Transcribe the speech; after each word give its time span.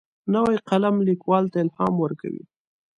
نوی 0.33 0.57
قلم 0.69 0.95
لیکوال 1.07 1.45
ته 1.51 1.57
الهام 1.63 1.93
ورکوي 1.99 2.43